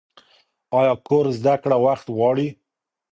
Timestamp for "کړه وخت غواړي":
1.63-2.47